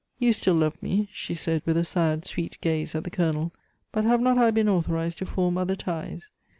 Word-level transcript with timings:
You 0.17 0.33
still 0.33 0.55
love 0.55 0.81
me," 0.81 1.09
she 1.13 1.35
said, 1.35 1.61
with 1.63 1.77
a 1.77 1.83
sad, 1.83 2.25
sweet 2.25 2.57
gaze 2.59 2.95
at 2.95 3.03
the 3.03 3.11
Colonel, 3.11 3.53
"but 3.91 4.03
have 4.03 4.19
not 4.19 4.39
I 4.39 4.49
been 4.49 4.67
authorized 4.67 5.19
to 5.19 5.27
form 5.27 5.59
other 5.59 5.75
ties? 5.75 6.31